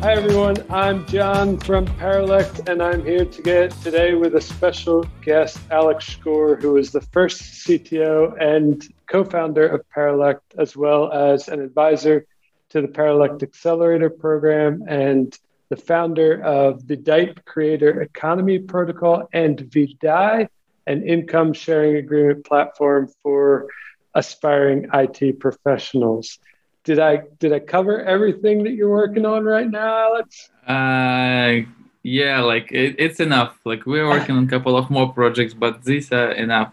[0.00, 5.04] Hi everyone, I'm John from Paralect, and I'm here to get today with a special
[5.22, 11.48] guest, Alex Shkor, who is the first CTO and co-founder of Paralect, as well as
[11.48, 12.26] an advisor
[12.68, 15.36] to the Paralect Accelerator Program and
[15.70, 20.46] the founder of the DEIP Creator Economy Protocol and Vedai,
[20.86, 23.66] an income sharing agreement platform for
[24.14, 26.38] aspiring IT professionals.
[26.86, 30.50] Did I did I cover everything that you're working on right now, Alex?
[30.64, 31.68] Uh,
[32.04, 33.58] yeah, like it, it's enough.
[33.64, 36.72] Like we're working on a couple of more projects, but these are enough.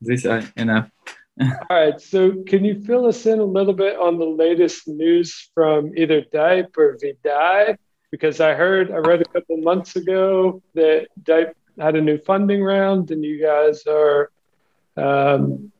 [0.00, 0.90] These are enough.
[1.40, 2.00] All right.
[2.00, 6.22] So, can you fill us in a little bit on the latest news from either
[6.22, 7.76] DEIP or Vedai?
[8.10, 12.62] Because I heard, I read a couple months ago that DEIP had a new funding
[12.62, 14.30] round, and you guys are
[14.96, 15.70] um,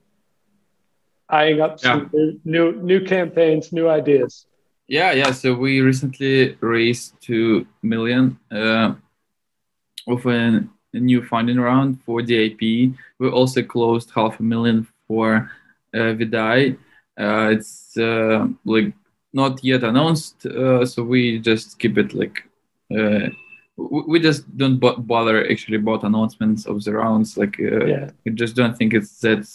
[1.29, 2.31] eyeing up some yeah.
[2.45, 4.47] new, new campaigns, new ideas.
[4.87, 5.33] Yeah, yeah.
[5.33, 8.95] So we recently raised two million uh,
[10.07, 12.95] of a, a new funding round for DEIP.
[13.19, 15.51] We also closed half a million for
[15.95, 16.77] uh, Vedai.
[17.19, 18.93] Uh, it's uh, like
[19.33, 22.43] not yet announced, uh, so we just keep it like
[22.97, 23.29] uh,
[23.77, 27.37] we just don't bother actually about announcements of the rounds.
[27.37, 28.11] Like uh, yeah.
[28.25, 29.47] we just don't think it's that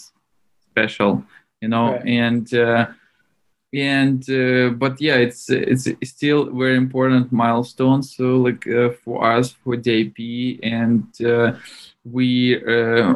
[0.71, 1.23] special
[1.61, 2.05] you know right.
[2.05, 2.87] and uh,
[3.73, 9.51] and uh, but yeah it's it's still very important milestone so like uh, for us
[9.51, 11.53] for DEIP and uh,
[12.03, 13.15] we uh,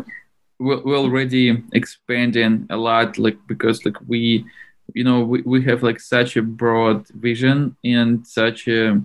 [0.59, 4.45] we're already expanding a lot like because like we
[4.93, 9.01] you know we, we have like such a broad vision and such a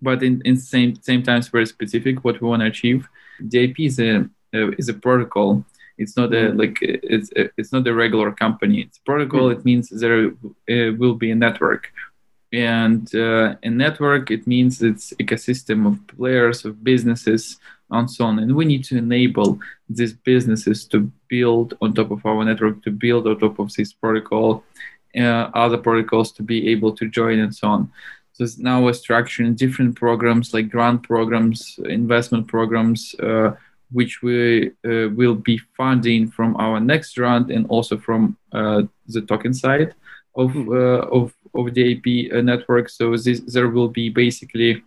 [0.00, 3.06] but in in same same times very specific what we want to achieve
[3.48, 4.20] DEIP is a
[4.54, 5.62] uh, is a protocol
[5.98, 6.58] it's not a mm-hmm.
[6.58, 8.82] like it's it's not a regular company.
[8.82, 9.48] It's protocol.
[9.48, 9.60] Mm-hmm.
[9.60, 11.92] It means there uh, will be a network,
[12.52, 17.58] and uh, a network it means it's ecosystem of players of businesses
[17.90, 18.38] and so on.
[18.38, 19.58] And we need to enable
[19.88, 23.92] these businesses to build on top of our network, to build on top of this
[23.92, 24.62] protocol,
[25.16, 27.92] uh, other protocols to be able to join and so on.
[28.32, 33.14] So now we're structuring different programs like grant programs, investment programs.
[33.18, 33.52] Uh,
[33.90, 39.22] which we uh, will be funding from our next round and also from uh, the
[39.22, 39.94] token side
[40.36, 40.70] of hmm.
[40.70, 42.88] uh, of of the AP uh, network.
[42.88, 44.82] So this, there will be basically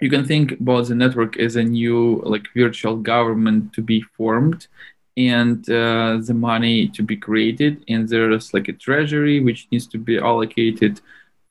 [0.00, 4.66] you can think about the network as a new like virtual government to be formed
[5.16, 9.98] and uh, the money to be created and there's like a treasury which needs to
[9.98, 11.00] be allocated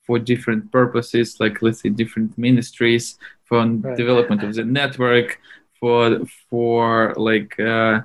[0.06, 3.96] for different purposes like let's say different ministries for right.
[3.96, 5.38] development of the network
[5.80, 8.00] for for like uh,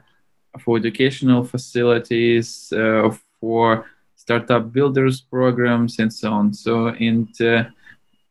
[0.60, 3.86] for educational facilities, uh, for
[4.16, 6.54] startup builders programs, and so on.
[6.54, 7.64] So and uh,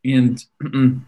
[0.03, 0.43] and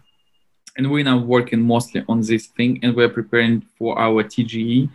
[0.76, 4.88] and we're now working mostly on this thing, and we're preparing for our TGE.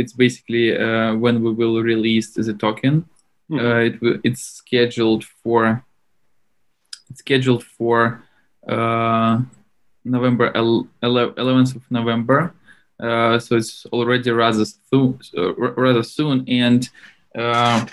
[0.00, 3.04] it's basically uh, when we will release the token.
[3.50, 4.04] Mm-hmm.
[4.04, 5.82] it it's scheduled for
[7.08, 8.22] it's scheduled for
[8.68, 9.40] uh,
[10.08, 12.52] November 11th of November.
[13.00, 16.88] Uh, so it's already rather soon, uh, rather soon, and
[17.36, 17.86] uh,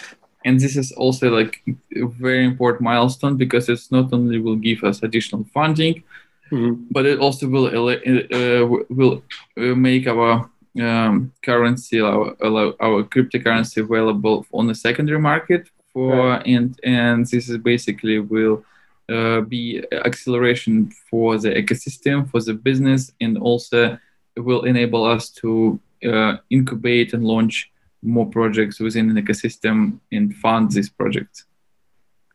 [0.46, 1.62] and this is also like
[1.96, 6.04] a very important milestone because it's not only will give us additional funding,
[6.52, 6.84] mm-hmm.
[6.90, 9.24] but it also will uh, will
[9.58, 10.50] uh, make our
[10.82, 16.46] um, currency, our, our cryptocurrency available on the secondary market for right.
[16.46, 18.64] and and this is basically will
[19.08, 23.98] be acceleration for the ecosystem, for the business, and also
[24.38, 27.72] will enable us to uh, incubate and launch
[28.02, 31.46] more projects within an ecosystem and fund these projects.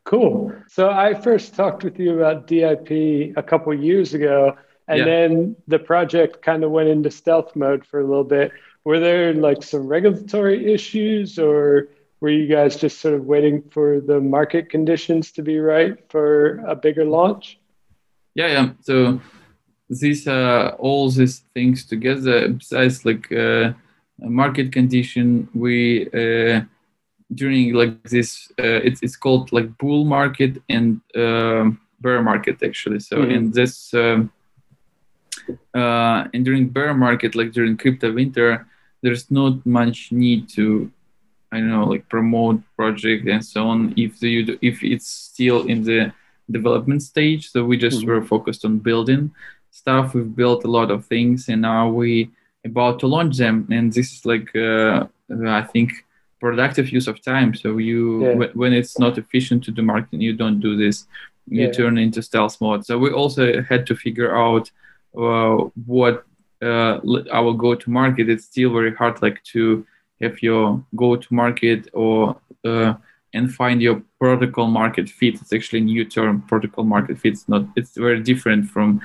[0.04, 0.53] Cool.
[0.69, 4.56] So I first talked with you about DEIP a couple years ago,
[4.88, 5.04] and yeah.
[5.04, 8.50] then the project kind of went into stealth mode for a little bit.
[8.84, 11.89] Were there like some regulatory issues, or
[12.21, 16.59] were you guys just sort of waiting for the market conditions to be right for
[16.67, 17.59] a bigger launch?
[18.34, 18.71] Yeah, yeah.
[18.83, 19.21] So
[19.89, 23.72] these uh, all these things together, besides like uh,
[24.19, 26.63] market condition, we uh,
[27.34, 31.71] during like this, uh, it's it's called like bull market and uh,
[32.01, 33.01] bear market actually.
[33.01, 33.31] So mm-hmm.
[33.31, 33.95] in this.
[33.95, 34.33] Um,
[35.75, 38.69] uh, and during bear market, like during crypto winter,
[39.03, 40.91] there's not much need to
[41.52, 43.94] I don't know, like promote project and so on.
[43.97, 46.12] If the if it's still in the
[46.50, 48.10] development stage, so we just mm-hmm.
[48.10, 49.32] were focused on building
[49.70, 50.14] stuff.
[50.14, 52.30] We've built a lot of things, and now we
[52.64, 53.66] about to launch them.
[53.70, 55.06] And this is like uh,
[55.47, 55.91] I think
[56.41, 57.54] productive use of time.
[57.54, 58.32] So you yeah.
[58.32, 61.06] w- when it's not efficient to do marketing, you don't do this.
[61.47, 61.72] you Yeah.
[61.72, 62.84] turn into stealth mode.
[62.86, 64.70] So we also had to figure out
[65.16, 65.56] uh,
[65.86, 66.24] what
[66.62, 67.00] uh,
[67.32, 68.28] our go-to-market.
[68.28, 69.84] It's still very hard, like to
[70.21, 72.95] have your go-to-market or uh,
[73.33, 75.34] and find your protocol market fit.
[75.41, 77.33] It's actually a new term, protocol market fit.
[77.34, 77.63] It's not.
[77.77, 79.01] It's very different from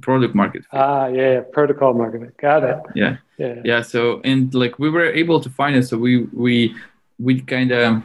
[0.00, 0.78] product market fit.
[0.78, 2.36] Ah, yeah, protocol market.
[2.36, 2.78] Got it.
[2.94, 3.60] yeah Yeah.
[3.64, 6.12] yeah so and like we were able to find it so we
[6.44, 6.74] we
[7.18, 8.02] we kind of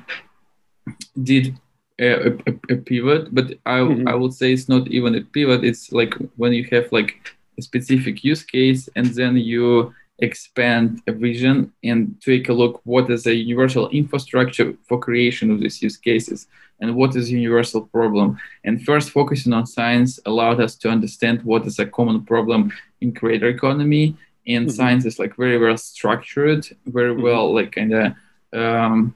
[1.24, 1.56] did
[2.00, 2.32] a, a,
[2.74, 4.08] a pivot but I, Mhm.
[4.12, 7.12] I would say it's not even a pivot it's like when you have like
[7.58, 13.10] a specific use case and then you expand a vision and take a look what
[13.10, 16.48] is a universal infrastructure for creation of these use cases
[16.80, 21.66] and what is universal problem and first focusing on science allowed us to understand what
[21.66, 22.72] is a common problem
[23.02, 24.16] in creator economy
[24.48, 24.72] and Mhm.
[24.72, 27.22] science is like very well structured very Mhm.
[27.24, 28.14] well like kind of
[28.54, 29.14] um,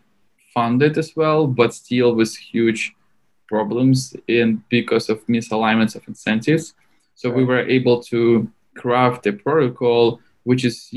[0.54, 2.94] funded as well but still with huge
[3.47, 6.74] problems and because of misalignments of incentives
[7.15, 10.90] so we were able to craft a protocol which is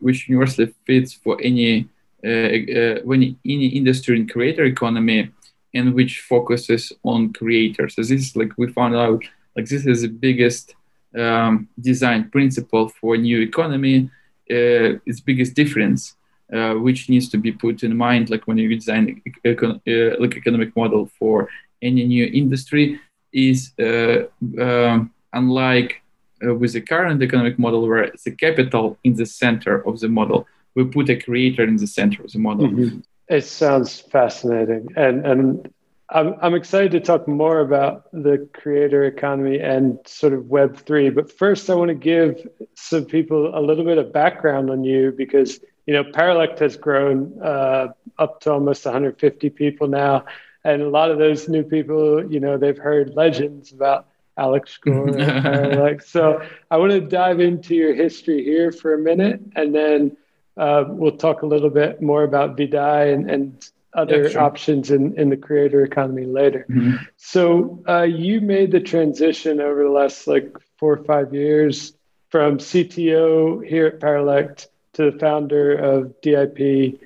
[0.00, 1.88] which universally fits for any
[2.24, 5.30] uh, uh, any industry in creator economy
[5.74, 7.96] and which focuses on creators.
[7.96, 9.22] So this is like we found out
[9.56, 10.74] like this is the biggest
[11.18, 14.10] um, design principle for new economy
[14.50, 16.16] uh, its biggest difference
[16.52, 20.36] uh, which needs to be put in mind like when you design econ- uh, like
[20.36, 21.48] economic model for
[21.82, 23.00] any new industry
[23.32, 24.24] is uh,
[24.60, 26.02] um, unlike
[26.46, 30.46] uh, with the current economic model where the capital in the center of the model
[30.74, 33.02] we put a creator in the center of the model Mhm.
[33.28, 35.72] It sounds fascinating, and and
[36.10, 41.08] I'm I'm excited to talk more about the creator economy and sort of Web three.
[41.08, 45.10] But first, I want to give some people a little bit of background on you
[45.10, 47.88] because you know Paralect has grown uh,
[48.18, 50.26] up to almost 150 people now,
[50.64, 55.08] and a lot of those new people, you know, they've heard legends about Alex Shkor
[55.08, 56.06] and Paralect.
[56.08, 60.16] So I want to dive into your history here for a minute, and then
[60.56, 64.40] uh, we'll talk a little bit more about Vedai and, and other Yeah, sure.
[64.42, 66.66] options in, in the creator economy later.
[66.68, 66.98] Mhm.
[67.16, 71.92] So uh, you made the transition over the last like four or five years
[72.30, 76.98] from CTO here at Paralect to the founder of DEIP.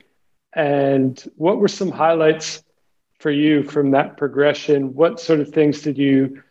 [0.54, 2.62] And what were some highlights
[3.18, 4.94] for you from that progression?
[4.94, 6.42] What sort of things did you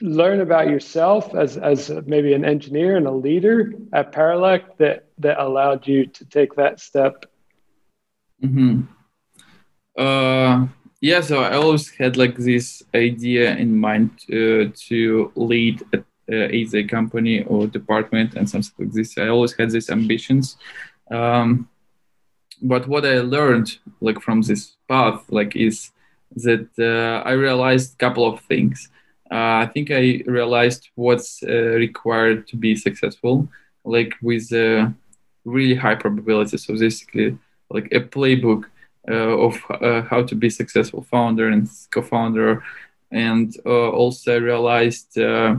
[0.00, 5.38] learn about yourself as, as maybe an engineer and a leader at Paralect that, that
[5.38, 7.26] allowed you to take that step?
[8.40, 8.82] hmm
[9.98, 10.66] Uh,
[11.00, 15.98] yeah, so I always had like this idea in mind uh, to lead a,
[16.32, 19.18] uh, either a company or department and something like this.
[19.18, 20.56] I always had these ambitions.
[21.10, 21.68] Um,
[22.62, 25.90] but what I learned like from this path like is
[26.36, 28.88] that uh, I realized a couple of things.
[29.30, 33.48] Uh, I think I realized what's uh, required to be successful,
[33.84, 34.88] like with uh,
[35.44, 36.56] really high probability.
[36.56, 37.38] So basically,
[37.70, 38.64] like a playbook
[39.08, 39.56] uh, of
[40.08, 42.62] how to be successful founder and co-founder,
[43.12, 45.56] and also realized uh,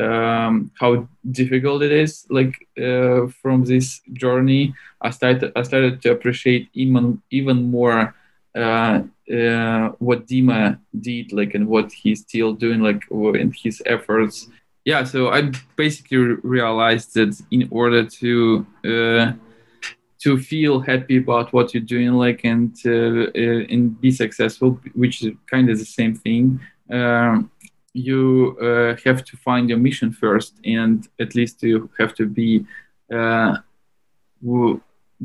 [0.00, 2.26] um, how difficult it is.
[2.30, 8.14] Like uh, from this journey, I started I started to appreciate even even more
[8.54, 9.02] uh,
[9.32, 14.48] uh, what Dima did, like, and what he's still doing, like, in his efforts.
[14.84, 19.32] Yeah, so I basically realized that in order to uh,
[20.20, 25.22] to feel happy about what you're doing, like, and uh, uh, and be successful, which
[25.22, 26.60] is kind of the same thing.
[26.90, 27.50] Um,
[27.92, 32.64] you uh, have to find your mission first, and at least you have to be
[33.12, 33.56] uh,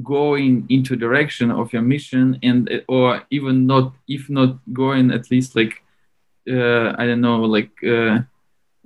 [0.01, 5.55] going into direction of your mission and or even not if not going at least
[5.55, 5.83] like
[6.49, 8.17] uh, i don't know like uh,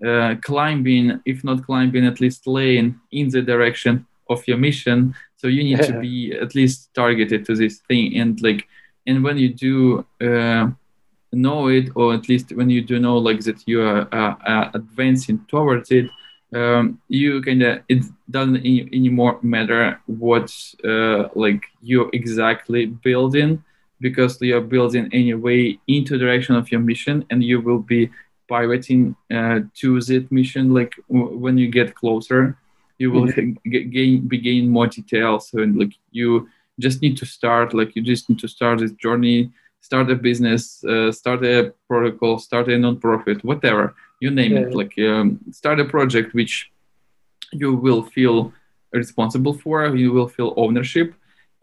[0.06, 5.16] uh, climbing if not climbing at least laying in the direction of your mission.
[5.38, 8.18] So you need to be at least targeted to this thing.
[8.18, 8.68] And like
[9.06, 10.70] and when you do uh,
[11.32, 14.72] know it or at least when you do know like that you are uh, uh,
[14.74, 16.10] advancing towards it
[16.54, 20.52] um, you kind of it doesn't any, anymore matter what
[20.86, 23.64] uh, like you're exactly building
[24.00, 28.10] because you're building anyway into direction of your mission and you will be
[28.48, 32.58] pivoting uh, to that mission like w- when you get closer.
[33.00, 36.48] You will g- gain be gain more details and like you
[36.80, 39.52] just need to start like you just need to start this journey
[39.82, 44.64] start a business uh, start a protocol start a non-profit whatever you name Yeah.
[44.64, 46.72] it like um, start a project which
[47.52, 48.52] you will feel
[48.92, 51.14] responsible for you will feel ownership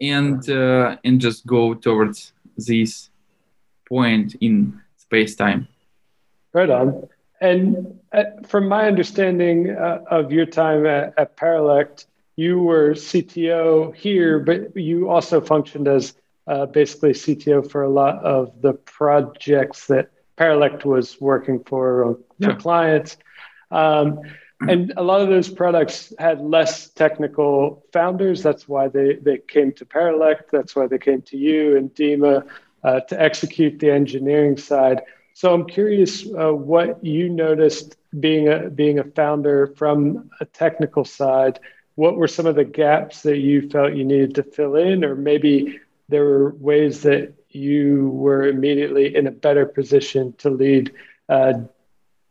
[0.01, 3.09] and uh, and just go towards this
[3.87, 5.67] point in space time
[6.55, 7.09] Right on.
[7.41, 12.07] And uh, from my understanding uh, of your time at, at Paralect,
[12.37, 16.13] you were CTO here, but you also functioned as
[16.47, 22.51] uh, basically CTO for a lot of the projects that Paralect was working for for
[22.51, 22.55] yeah.
[22.55, 23.17] clients.
[23.71, 24.21] Um,
[24.61, 28.41] and a lot of those products had less technical founders.
[28.41, 30.51] That's why they, they came to Paralect.
[30.51, 32.47] That's why they came to you and Dima
[32.83, 35.01] uh, to execute the engineering side.
[35.33, 41.03] So I'm curious uh, what you noticed being a being a founder from a technical
[41.03, 41.59] side.
[41.95, 45.15] What were some of the gaps that you felt you needed to fill in, or
[45.15, 50.91] maybe there were ways that you were immediately in a better position to lead
[51.29, 51.53] uh,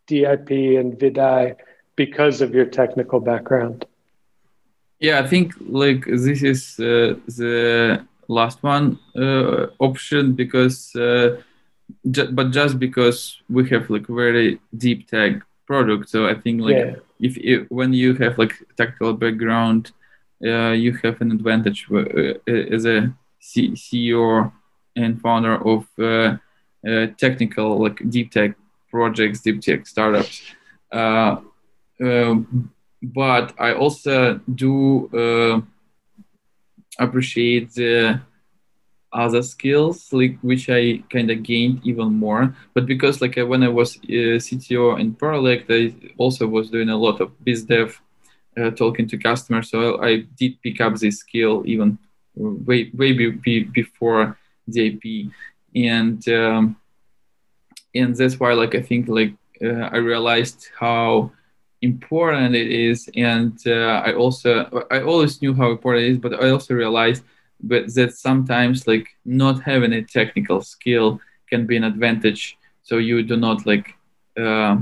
[0.06, 1.56] DEIP and Vedai
[1.96, 3.86] because of your technical background?
[5.00, 11.40] Yeah, I think like this is uh, the last one uh, option because, uh,
[12.10, 16.08] ju- but just because we have like very deep tech product.
[16.08, 16.94] So I think like yeah.
[17.20, 19.92] if, if, when you have like technical background,
[20.44, 24.52] uh, you have an advantage uh, as a C- CEO
[24.96, 26.36] and founder of uh,
[27.18, 28.54] technical like deep tech
[28.90, 30.42] projects, deep tech startups.
[30.92, 32.70] Um,
[33.02, 35.60] but I also do uh,
[36.98, 38.20] appreciate the
[39.12, 42.54] other skills like which I kind of gained even more.
[42.74, 46.96] But because like when I was uh, CTO in Paralect, I also was doing a
[46.96, 48.00] lot of biz dev,
[48.56, 49.70] uh, talking to customers.
[49.70, 51.98] So I, I, did pick up this skill even
[52.34, 54.36] way way be, be before
[54.70, 55.30] DEIP,
[55.74, 56.76] and um,
[57.94, 61.30] and that's why like I think like uh, I realized how
[61.82, 63.08] important it is.
[63.16, 64.50] And uh, i also
[64.90, 67.22] i always knew how important it is but i also realized
[67.62, 72.56] but that sometimes like not having a technical skill can be an advantage.
[72.82, 73.94] So you do not like
[74.38, 74.76] uh,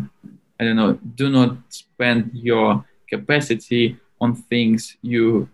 [0.58, 5.48] i don't know do not spend your capacity on things you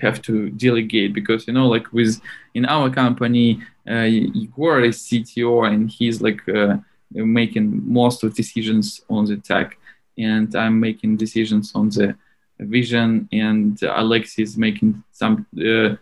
[0.00, 2.20] have to delegate because you know like with
[2.54, 4.06] in our company uh,
[4.42, 6.76] Igor is CTO and he's like uh,
[7.12, 9.76] making most of decisions on the tech
[10.18, 12.14] and I'm making decisions on the
[12.58, 15.96] vision, and Alexis making some uh,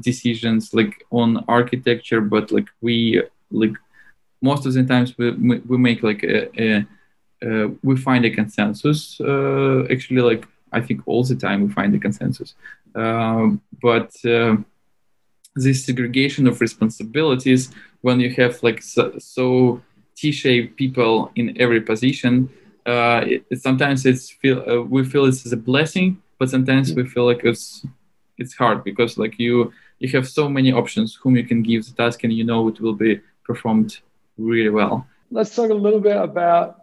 [0.00, 2.20] decisions like on architecture.
[2.20, 3.74] But like we like
[4.40, 6.86] most of the times we we make like a, a
[7.40, 9.20] uh, we find a consensus.
[9.20, 12.54] Uh, actually, like I think all the time we find a consensus.
[12.94, 14.56] Um, but uh,
[15.54, 17.70] this segregation of responsibilities
[18.02, 19.80] when you have like so, so
[20.16, 22.48] T-shaped people in every position,
[22.86, 27.26] uh, it, sometimes it's feel uh, we feel it's a blessing, but sometimes we feel
[27.26, 27.84] like it's
[28.38, 31.92] it's hard because like you you have so many options whom you can give the
[31.92, 33.98] task and you know it will be performed
[34.36, 35.06] really well.
[35.30, 36.77] Let's talk a little bit about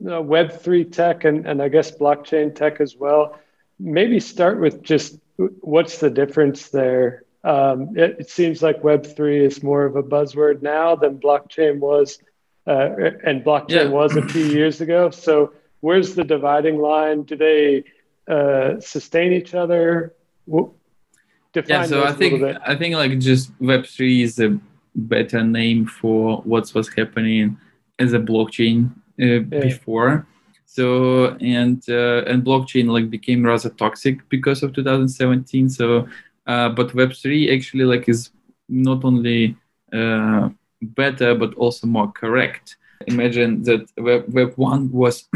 [0.00, 3.38] you know, Web3 tech and, and I guess blockchain tech as well.
[3.78, 7.24] Maybe start with just what's the difference there?
[7.44, 12.18] Um, it, it, seems like Web3 is more of a buzzword now than blockchain was
[12.66, 12.90] uh,
[13.24, 13.88] and blockchain yeah.
[13.88, 15.10] was a few years ago.
[15.10, 17.22] So where's the dividing line?
[17.22, 17.84] Do they
[18.28, 20.14] uh, sustain each other?
[20.46, 24.58] Define yeah, so I think I think like just Web three is a
[24.94, 27.58] better name for what's was happening
[27.98, 29.60] as a blockchain yeah.
[29.60, 30.26] before.
[30.66, 35.70] So and uh, and blockchain like became rather toxic because of 2017.
[35.70, 36.08] So
[36.46, 38.30] uh, but Web three actually like is
[38.68, 39.56] not only
[39.92, 40.50] uh,
[40.82, 42.76] better but also more correct.
[43.06, 45.28] Imagine that Web, Web 1 was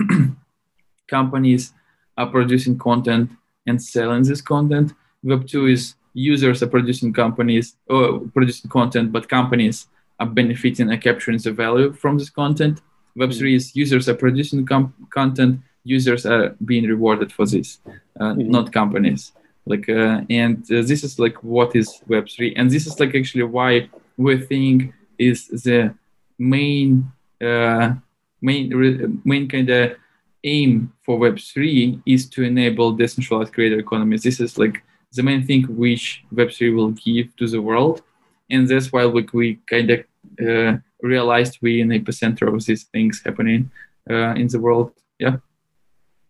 [1.08, 1.72] companies
[2.18, 3.30] are producing content
[3.66, 4.92] and selling this content.
[5.22, 9.86] Web 2 is users are producing companies or producing content, but companies
[10.20, 12.80] are benefiting and capturing the value from this content.
[13.16, 13.38] Web mm-hmm.
[13.38, 17.78] 3 is users are producing com- content, users are being rewarded for this,
[18.20, 18.50] uh, mm-hmm.
[18.50, 19.32] not companies.
[19.66, 23.14] Like uh, and uh, this is like what is Web 3, and this is like
[23.14, 25.94] actually why we think is the
[26.38, 27.94] main uh,
[28.40, 29.96] main main kind of
[30.44, 34.22] aim for Web3 is to enable decentralized creator economies.
[34.22, 38.02] This is like the main thing which Web3 will give to the world,
[38.50, 40.00] and that's why like, we kind of
[40.40, 43.70] uh, realized we in epicenter of these things happening
[44.08, 44.92] uh, in the world.
[45.18, 45.36] Yeah.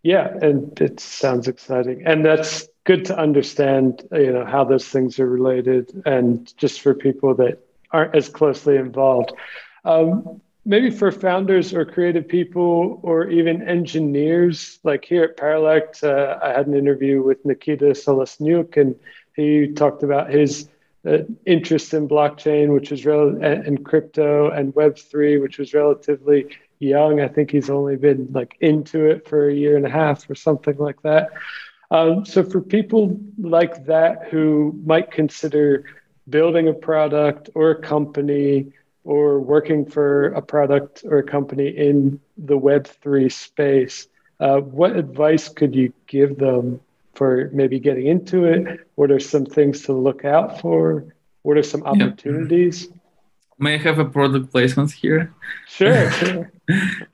[0.03, 4.05] Yeah, and it sounds exciting, and that's good to understand.
[4.11, 8.75] You know how those things are related, and just for people that aren't as closely
[8.75, 9.31] involved.
[9.85, 16.37] Um, maybe for founders or creative people or even engineers, like here at Paralect, uh,
[16.41, 18.95] I had an interview with Nikita Selesnyuk, and
[19.35, 20.67] he talked about his
[21.45, 26.47] interest in blockchain, which was rel- and crypto and Web3, which was relatively
[26.79, 27.19] young.
[27.21, 30.35] I think he's only been like into it for a year and a half or
[30.35, 31.31] something like that.
[31.91, 35.85] Um, so for people like that who might consider
[36.29, 38.71] building a product or a company
[39.03, 44.07] or working for a product or a company in the Web3 space,
[44.39, 46.79] uh, what advice could you give them
[47.13, 48.87] for maybe getting into it?
[48.95, 51.15] What are some things to look out for?
[51.43, 52.87] What are some opportunities?
[52.87, 52.97] Yeah.
[53.59, 55.33] May I have a product placement here?
[55.67, 56.11] Sure.
[56.19, 56.51] sure.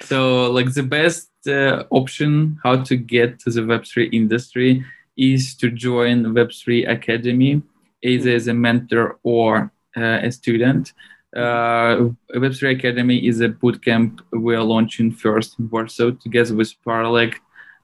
[0.02, 4.86] so, like the best uh, option how to get to the Web3 industry
[5.18, 7.62] is to join Web3 Academy,
[8.02, 10.94] either as a mentor or uh, a student.
[11.36, 17.40] Uh, Web3 Academy is a bootcamp we are launching first in Warsaw together with Paralect.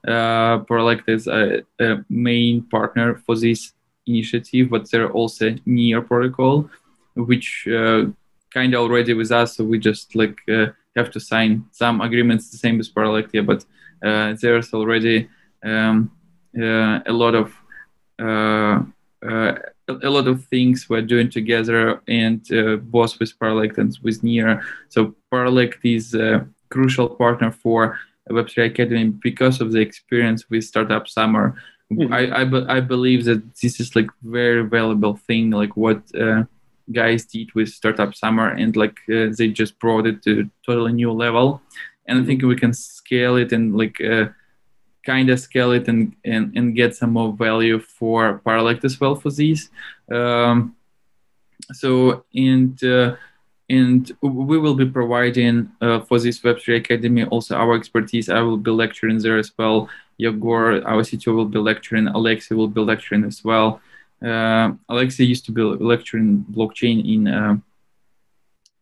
[0.06, 3.72] Uh, Paralect is a, a, main partner for this
[4.06, 6.70] initiative, but they're also Near protocol,
[7.14, 8.04] which uh,
[8.52, 9.56] kind of already with us.
[9.56, 13.40] So we just like uh, have to sign some agreements, the same as Paralect, yeah,
[13.40, 13.64] but
[14.04, 15.28] uh, there's already
[15.64, 16.10] um,
[16.56, 17.52] uh, a lot of
[19.88, 24.62] a lot of things we're doing together and uh, both with Paralect and with Near.
[24.88, 27.98] So Paralect is a crucial partner for
[28.30, 31.60] Web3 Academy because of the experience with Startup Summer.
[31.92, 32.12] Mm-hmm.
[32.12, 36.42] I, I, I, believe that this is like very valuable thing, like what uh,
[36.92, 41.12] guys did with Startup Summer and like uh, they just brought it to totally new
[41.12, 41.62] level.
[42.06, 44.26] And I think we can scale it and like uh,
[45.04, 49.14] kind of scale it and, and, and get some more value for Paralect as well
[49.14, 49.70] for these.
[50.10, 50.74] Um,
[51.72, 53.16] so, and uh,
[53.68, 58.28] and we will be providing uh, for this Web3 Academy also our expertise.
[58.28, 59.88] I will be lecturing there as well.
[60.18, 62.06] Yegor, our CTO, will be lecturing.
[62.06, 63.80] Alexei will be lecturing as well.
[64.24, 67.56] Uh, Alexei used to be lecturing blockchain in uh,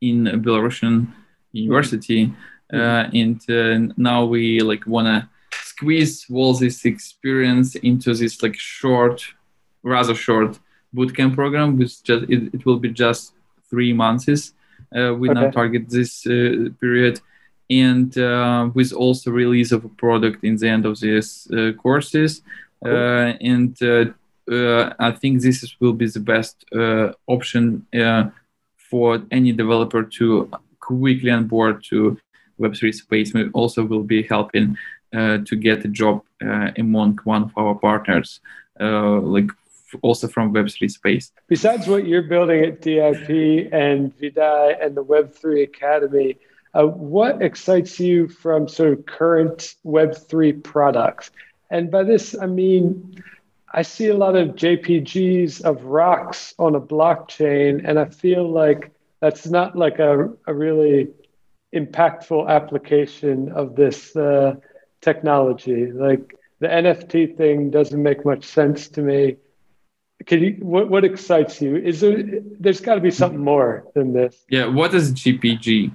[0.01, 1.09] in Belarusian
[1.53, 2.33] university,
[2.73, 9.25] uh, and uh, now we like wanna squeeze all this experience into this like short,
[9.83, 10.59] rather short
[10.95, 13.33] bootcamp program, which just it, it will be just
[13.69, 14.53] three months.
[14.95, 15.41] Uh, we okay.
[15.41, 17.21] now target this uh, period,
[17.71, 22.43] and uh, with also release of a product in the end of these uh, courses,
[22.83, 22.95] cool.
[22.95, 26.65] Uh, and uh, I think this is, will be the best
[27.27, 27.87] option
[28.77, 32.19] for any developer to quickly onboard to
[32.61, 33.35] Web3 space.
[33.35, 34.77] We also will be helping
[35.15, 38.41] uh, to get a job uh, among one of our partners,
[38.81, 39.51] uh, like
[40.03, 41.33] also from Web3 space.
[41.49, 46.37] Besides what you're building at DEIP and Vedai and the Web3 Academy,
[46.75, 51.31] uh, what excites you from sort of current Web3 products?
[51.71, 53.23] And by this, I mean,
[53.73, 58.93] I see a lot of JPGs of rocks on a blockchain, and I feel like
[59.21, 61.09] that's not like a, a really
[61.75, 64.55] impactful application of this uh,
[65.01, 65.91] technology.
[65.91, 69.37] Like the NFT thing doesn't make much sense to me.
[70.27, 71.77] Can you what what excites you?
[71.77, 72.23] Is there
[72.61, 74.45] there's got to be something more than this?
[74.49, 75.93] Yeah, what is JPG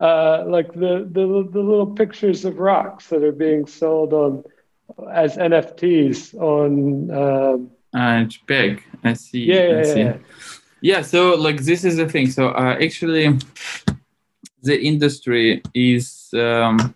[0.00, 4.44] Uh, like the, the the little pictures of rocks that are being sold on
[5.12, 7.10] as NFTs on.
[7.10, 8.82] Um, uh, JPEG.
[9.02, 9.44] I see.
[9.44, 10.00] Yeah, yeah, I see.
[10.00, 10.16] yeah.
[10.80, 11.02] Yeah.
[11.02, 12.30] So like this is the thing.
[12.30, 13.38] So uh, actually,
[14.62, 16.28] the industry is.
[16.34, 16.94] Um,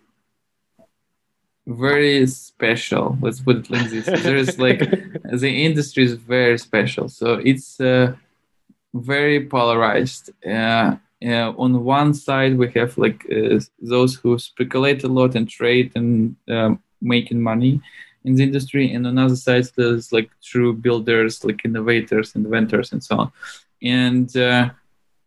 [1.65, 3.17] very special.
[3.21, 4.05] Let's put it like this.
[4.23, 7.09] There's like the industry is very special.
[7.09, 8.15] So it's uh,
[8.93, 10.31] very polarized.
[10.45, 15.49] Uh, uh, on one side, we have like uh, those who speculate a lot and
[15.49, 17.81] trade and um, making money
[18.25, 23.03] in the industry, and on other side, there's like true builders, like innovators, inventors, and
[23.03, 23.31] so on.
[23.81, 24.69] And uh,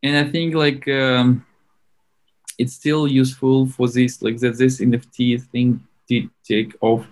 [0.02, 1.46] and I think like um,
[2.58, 7.06] it's still useful for this like that this NFT thing did take off.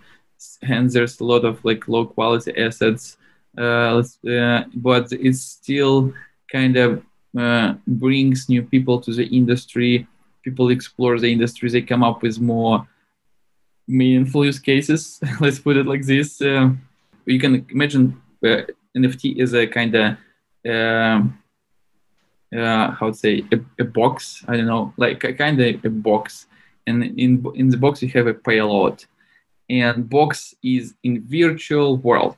[0.63, 3.17] Hence, there's a lot of like low quality assets,
[3.57, 6.13] uh, uh, but it still
[6.51, 7.03] kind of
[7.39, 10.07] uh, brings new people to the industry.
[10.43, 11.71] People explore the industry.
[11.71, 12.87] They come up with more
[13.89, 15.21] meaningful use cases.
[15.41, 16.41] Let's put it like this.
[16.41, 16.71] Uh,
[17.27, 18.63] you can imagine uh,
[18.97, 20.17] NFT is a kind of
[20.69, 21.39] um,
[22.55, 24.45] uh, how to say a, a, box.
[24.47, 26.47] I don't know, like a, kind of a box
[26.87, 29.05] and in in the box you have a payload.
[29.71, 32.37] And box is in virtual world.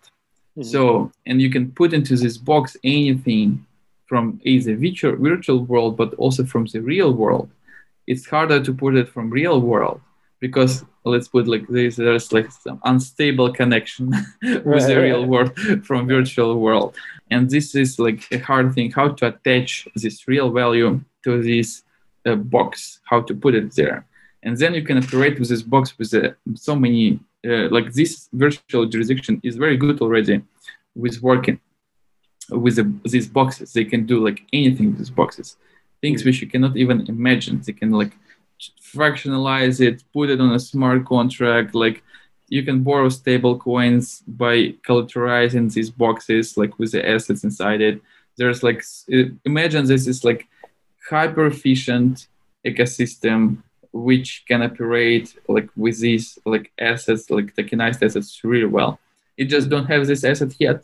[0.57, 0.71] Mm-hmm.
[0.71, 3.67] so and you can put into this box anything
[4.07, 7.51] from either virtual virtual world but also from the real world.
[8.07, 10.01] It's harder to put it from real world
[10.41, 14.11] because let's put like this there's like some unstable connection
[14.43, 15.53] with right, the real world
[15.85, 16.97] from virtual world.
[17.31, 21.83] And this is like a hard thing how to attach this real value to this
[22.25, 24.07] uh, box how to put it there
[24.47, 28.29] and then you can operate with this box with uh, so many uh, like this
[28.33, 30.41] virtual jurisdiction is very good already
[30.95, 31.59] with working
[32.51, 33.73] with the, these boxes.
[33.73, 35.57] They can do like anything with these boxes.
[36.01, 37.61] Things which you cannot even imagine.
[37.61, 38.13] They can like
[38.95, 41.75] fractionalize it put it on a smart contract.
[41.75, 42.05] Like
[42.49, 48.01] you can borrow stable coins by collateralizing these boxes like with the assets inside it.
[48.39, 48.85] There's like
[49.45, 50.47] imagine this is like
[51.11, 52.29] hyper efficient
[52.65, 53.63] ecosystem
[53.97, 58.99] which can operate like with these like assets like tokenized assets really well
[59.37, 60.83] it just don't have this asset yet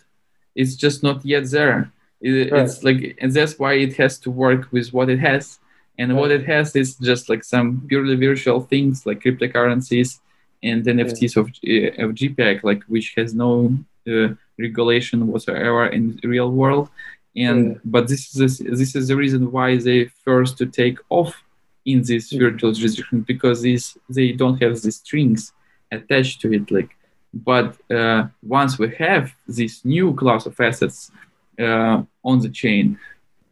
[0.54, 2.62] it's just not yet there it, right.
[2.62, 5.58] it's like and that's why it has to work with what it has
[5.98, 6.20] and right.
[6.20, 10.20] what it has is just like some purely virtual things like cryptocurrencies
[10.62, 13.76] and NFTs of, uh, of JPEG, like which has no
[14.08, 16.88] uh, regulation whatsoever in the real world.
[17.36, 17.78] And yeah.
[17.84, 21.42] but this is this is the reason why they first to take off
[21.84, 25.52] in this virtual jurisdiction because these they don't have the strings
[25.90, 26.70] attached to it.
[26.70, 26.96] Like,
[27.32, 31.10] but uh, once we have this new class of assets
[31.58, 32.98] uh, on the chain,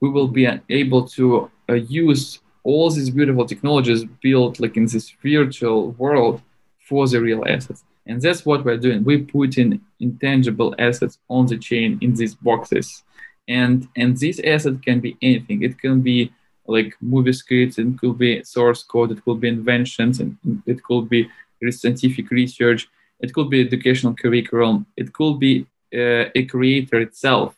[0.00, 5.10] we will be able to uh, use all these beautiful technologies built like in this
[5.22, 6.42] virtual world
[6.88, 7.84] for the real assets.
[8.06, 9.04] And that's what we're doing.
[9.04, 13.04] We put in intangible assets on the chain in these boxes.
[13.48, 15.62] And, and this asset can be anything.
[15.62, 16.32] It can be
[16.70, 21.08] like movie scripts, it could be source code, it could be inventions, and it could
[21.08, 21.28] be
[21.70, 22.88] scientific research,
[23.20, 27.54] it could be educational curriculum, it could be uh, a creator itself,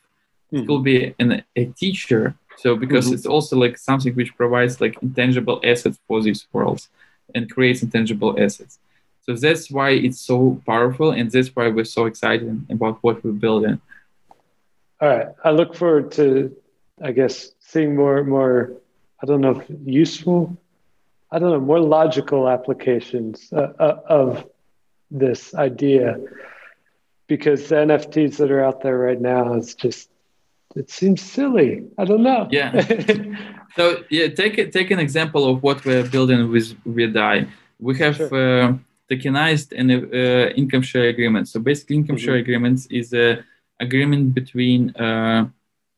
[0.53, 0.59] mm-hmm.
[0.59, 2.35] it could be an, a teacher.
[2.57, 3.15] So because mm-hmm.
[3.15, 6.89] it's also like something which provides like intangible assets for these worlds
[7.35, 8.79] and creates intangible assets.
[9.25, 13.33] So that's why it's so powerful, and that's why we're so excited about what we're
[13.47, 13.81] building.
[15.01, 16.57] All right, I look forward to,
[17.01, 18.73] I guess, seeing more, more.
[19.23, 20.57] I don't know if useful.
[21.31, 24.47] I don't know more logical applications uh, uh, of
[25.11, 26.19] this idea,
[27.27, 30.09] because the NFTs that are out there right now is just
[30.75, 31.85] it seems silly.
[31.99, 32.49] I don't know.
[32.51, 32.81] Yeah.
[33.77, 37.47] so yeah, take take an example of what we're building with with DAI.
[37.79, 38.17] We have.
[38.17, 38.69] Sure.
[38.69, 38.75] Uh,
[39.11, 41.49] tokenized and uh, income share agreement.
[41.49, 42.25] So basically, income mm-hmm.
[42.25, 43.45] share agreements is a
[43.81, 45.49] agreement between uh,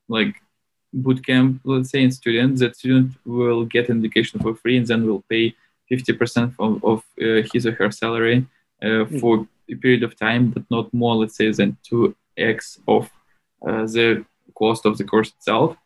[0.08, 0.34] like
[0.94, 2.60] bootcamp, let's say, in students.
[2.60, 5.54] That student will get an education for free and then will pay
[5.90, 8.46] 50% of, of uh, his or her salary
[8.82, 9.18] uh, mm-hmm.
[9.18, 13.10] for a period of time, but not more, let's say, than 2x of
[13.66, 15.76] uh, the cost of the course itself.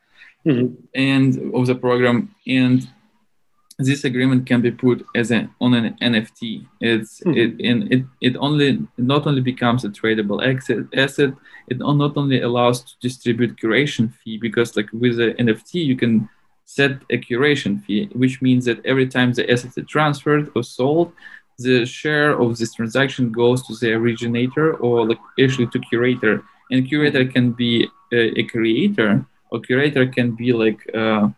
[0.46, 0.74] Mm-hmm.
[0.94, 2.88] and of the program and
[3.78, 6.66] this agreement can be put as an on an NFT.
[6.80, 7.34] It's hmm.
[7.34, 11.32] it and it it only not only becomes a tradable asset, asset.
[11.68, 16.28] It not only allows to distribute curation fee because like with an NFT you can
[16.64, 21.12] set a curation fee, which means that every time the asset is transferred or sold,
[21.58, 26.42] the share of this transaction goes to the originator or like actually to curator.
[26.70, 30.80] And curator can be a, a creator or curator can be like.
[30.92, 31.28] Uh,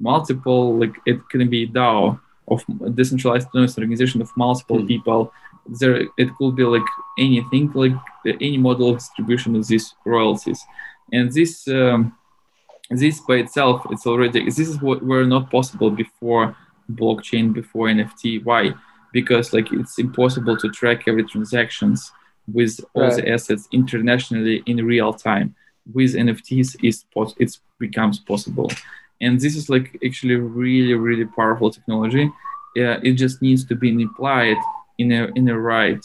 [0.00, 4.88] multiple like it can be DAO of decentralized autonomous organization of multiple mm.
[4.88, 5.32] people.
[5.66, 7.92] There it could be like anything like
[8.26, 10.60] any model of distribution of these royalties,
[11.12, 12.16] and this um,
[12.90, 16.56] this by itself it's already this is what were not possible before
[16.92, 18.44] blockchain before NFT.
[18.44, 18.72] Why?
[19.12, 22.10] Because like it's impossible to track every transactions
[22.52, 23.16] with all right.
[23.16, 25.54] the assets internationally in real time.
[25.92, 27.04] With NFTs, is
[27.38, 28.70] it becomes possible
[29.20, 32.30] and this is like actually really really powerful technology.
[32.74, 34.56] Yeah it just needs to be applied
[34.98, 36.02] in a in a right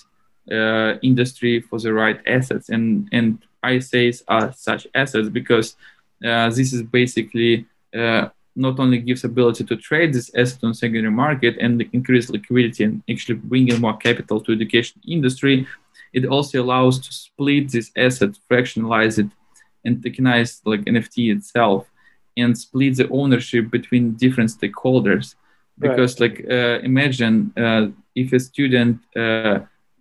[0.51, 2.69] uh, industry for the right assets.
[2.69, 5.75] And and ISAs are such assets because
[6.25, 11.11] uh, this is basically uh, not only gives ability to trade this asset on secondary
[11.11, 15.67] market and increase liquidity and actually bring in more capital to education industry
[16.13, 19.29] it also allows to split this asset fractionalize it
[19.83, 21.85] and tokenize like nft itself
[22.37, 25.35] and split the ownership between different stakeholders
[25.79, 26.31] because right.
[26.31, 29.59] like uh, imagine uh, if a student uh,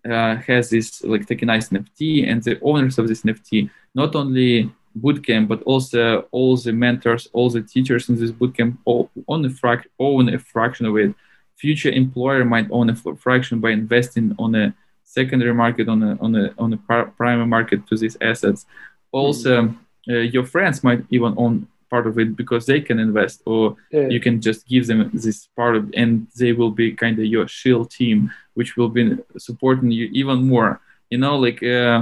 [0.08, 4.70] uh has this like tokenized nft and the owners of this nft not only
[5.00, 9.86] bootcamp but also all the mentors all the teachers in this bootcamp own a, frac-
[9.98, 11.14] own a fraction of it
[11.56, 16.34] future employer might own a fraction by investing on a secondary market on a on
[16.36, 16.76] a on a
[17.16, 18.66] primary market to these assets
[19.10, 19.76] also mm.
[20.08, 23.62] uh, your friends might even own part of it because they can invest or
[23.96, 24.08] yeah.
[24.14, 26.08] you can just give them this part of and
[26.40, 28.18] they will be kind of your shield team
[28.58, 29.04] which will be
[29.48, 30.70] supporting you even more
[31.12, 32.00] you know like uh,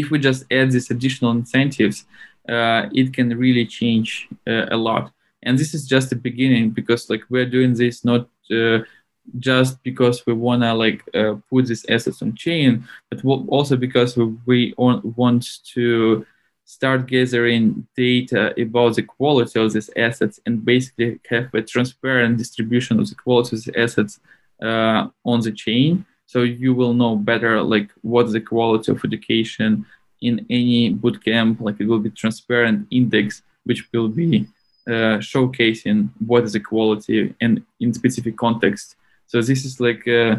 [0.00, 1.98] if we just add these additional incentives
[2.54, 4.10] uh, it can really change
[4.52, 5.04] uh, a lot
[5.44, 8.22] and this is just the beginning because like we're doing this not
[8.58, 8.78] uh,
[9.38, 14.74] just because we wanna like uh, put these assets on chain, but also because we
[14.76, 16.26] want to
[16.76, 22.94] start gathering data about the quality of these assets and basically have a transparent distribution
[22.98, 24.20] of the quality of the assets
[24.68, 26.06] uh, on the chain.
[26.32, 29.84] So you will know better like what's the quality of education
[30.28, 31.60] in any bootcamp.
[31.60, 34.46] Like it will be transparent index which will be
[34.86, 38.96] uh, showcasing what is the quality and in specific context.
[39.26, 40.36] So this is like uh,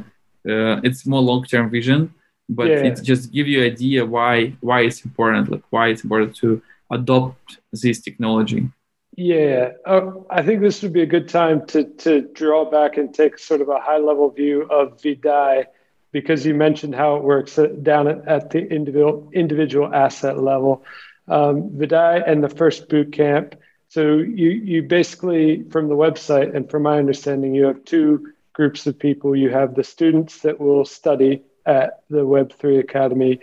[0.51, 2.13] uh, it's more long-term vision,
[2.49, 2.83] but yeah.
[2.83, 7.59] it just give you idea why why it's important, like why it's important to adopt
[7.71, 8.69] this technology.
[9.15, 13.13] Yeah, uh, I think this would be a good time to to draw back and
[13.13, 15.65] take sort of a high level view of Vedai,
[16.11, 20.83] because you mentioned how it works down at, at the individual individual asset level.
[21.27, 23.55] Um, Vedai and the first boot camp
[23.93, 28.87] so you you basically from the website and from my understanding, you have two groups
[28.87, 29.35] of people.
[29.35, 33.39] You have the students that will study at the Web3 Academy,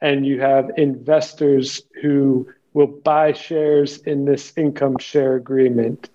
[0.00, 6.08] and you have investors who will buy shares in this income share agreement.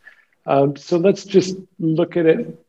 [0.46, 2.66] Um, so let's just look at it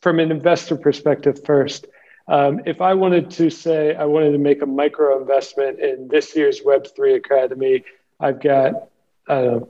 [0.00, 1.86] from an investor perspective first.
[2.28, 6.36] Um, if I wanted to say I wanted to make a micro investment in this
[6.36, 7.84] year's Web3 Academy,
[8.20, 8.88] I've got
[9.28, 9.60] uh,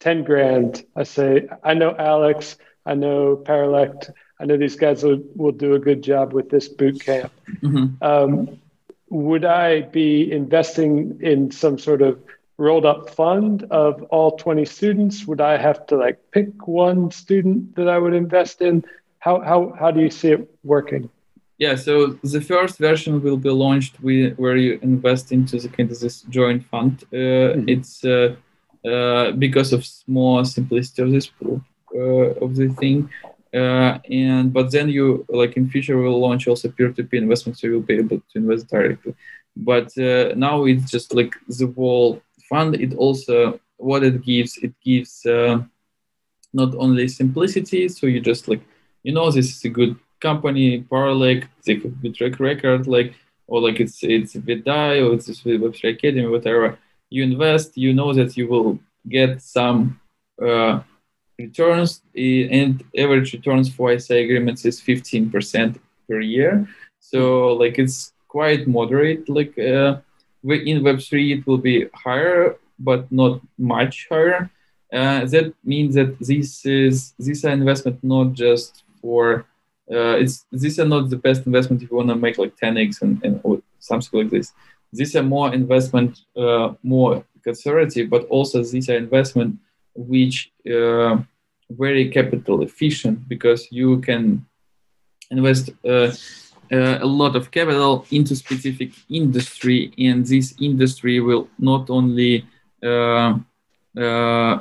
[0.00, 0.84] 10 grand.
[0.94, 5.74] I say, I know Alex, I know Paralect, I know these guys will, will do
[5.74, 7.32] a good job with this boot camp.
[7.62, 8.04] Mm-hmm.
[8.04, 8.58] Um,
[9.08, 12.18] would I be investing in some sort of
[12.58, 15.26] rolled up fund of all 20 students?
[15.26, 18.84] Would I have to like pick one student that I would invest in?
[19.18, 21.08] How, how, how do you see it working?
[21.58, 25.90] Yeah, so the first version will be launched with, where you invest into the kind
[25.90, 27.02] of this joint fund.
[27.12, 27.68] Uh, mm-hmm.
[27.68, 28.36] It's uh,
[28.86, 31.30] uh, because of more simplicity of this
[31.94, 33.08] uh, of the thing.
[33.54, 37.80] Uh, and but then you like in future will launch also peer-to-peer investment, so you'll
[37.80, 39.14] be able to invest directly.
[39.56, 42.74] But now it's just like the whole fund.
[42.74, 44.58] It also what it gives.
[44.58, 45.62] It gives uh,
[46.52, 48.62] not only simplicity, so you just like
[49.02, 53.14] you know this is a good company, Paralect, they a good track record, like
[53.46, 56.78] or like it's it's Vedai or it's Web3 Academy, whatever
[57.10, 58.78] you invest, you know that you will
[59.08, 60.00] get some
[60.42, 60.80] uh,
[61.38, 66.68] returns, and average returns for ISA agreements is 15% per year.
[67.00, 69.28] So like it's quite moderate.
[69.28, 69.98] Like uh,
[70.44, 74.50] in Web3, it will be higher, but not much higher.
[74.92, 79.44] Uh, that means that this is these are investment not just for
[79.90, 83.02] uh, it's these are not the best investment if you want to make like 10x
[83.02, 84.52] and, and something like this
[84.92, 89.56] these are more investment, uh, more conservative, but also these are investment
[89.96, 91.16] which uh,
[91.70, 94.46] very capital efficient because you can
[95.30, 96.12] invest uh,
[96.72, 102.46] uh, a lot of capital into specific industry, and this industry will not only
[102.82, 103.38] uh,
[103.98, 104.58] uh,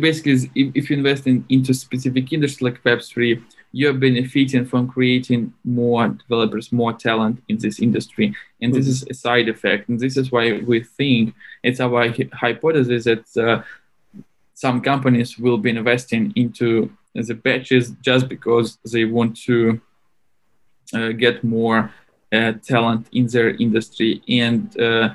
[0.00, 6.08] basically if you invest in, into specific industry like Web3, you're benefiting from creating more
[6.08, 8.34] developers, more talent in this industry.
[8.60, 9.88] And this is a side effect.
[9.88, 13.62] And this is why we think it's our hypothesis that uh,
[14.54, 19.80] some companies will be investing into the patches just because they want to
[20.92, 21.92] uh, get more
[22.32, 25.14] uh, talent in their industry and uh,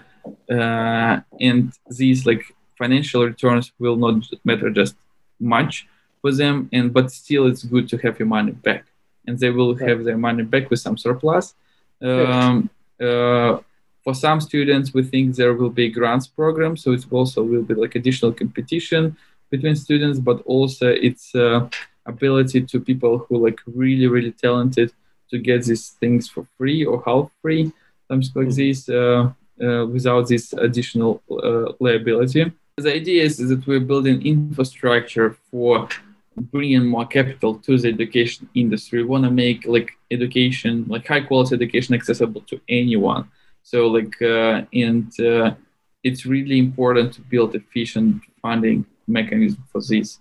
[0.49, 2.43] uh, and these like
[2.77, 4.95] financial returns will not matter just
[5.39, 5.87] much
[6.25, 8.83] for them and but still it's good to have your money back.
[9.27, 11.53] And they will have their money back with some surplus.
[12.01, 12.69] Um,
[13.07, 13.57] uh,
[14.03, 17.73] for some students we think there will be grants program so it also will be
[17.73, 19.03] like additional competition
[19.49, 21.67] between students but also it's uh,
[22.13, 24.89] ability to people who like really really talented
[25.29, 27.71] to get these things for free or half free
[28.07, 28.69] something like mm-hmm.
[28.69, 29.31] this uh,
[29.65, 32.51] uh, without this additional uh, liability.
[32.77, 35.87] The idea is that we're building infrastructure for
[36.35, 39.01] bringing more capital to the education industry.
[39.01, 43.29] We want to make like education, like high quality education, accessible to anyone.
[43.63, 45.55] So like, uh, and uh,
[46.03, 50.19] it's really important to build efficient funding mechanism for this.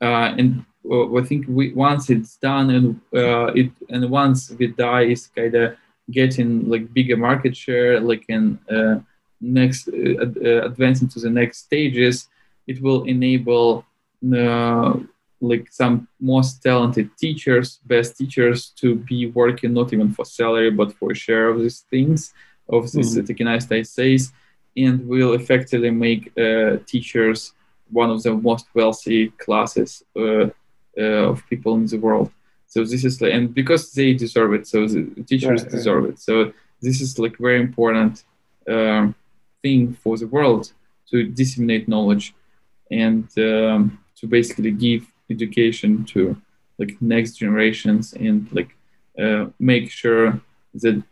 [0.00, 5.12] Uh, and uh, I think we, once it's done and uh, it and once Vedai
[5.12, 5.76] is kind of
[6.10, 9.00] getting like bigger market share, like in uh,
[9.40, 12.28] next advancing to the next stages,
[12.66, 13.86] it will enable
[15.48, 20.92] like some most talented teachers, best teachers to be working not even for salary but
[20.94, 22.32] for a share of these things,
[22.68, 23.26] of these mm-hmm.
[23.26, 24.32] tokenized ISAs,
[24.76, 27.52] and will effectively make uh, teachers
[27.90, 30.46] one of the most wealthy classes uh,
[30.98, 32.30] uh, of people in the world.
[32.66, 36.12] So this is like, and because they deserve it, so the teachers right, deserve right.
[36.12, 36.18] it.
[36.18, 38.24] So this is like very important
[38.68, 39.14] um,
[39.62, 40.72] thing for the world
[41.10, 42.34] to disseminate knowledge
[42.90, 46.36] and um, to basically give education to
[46.78, 48.74] like next generations and like
[49.18, 50.40] uh, make sure
[50.74, 51.02] that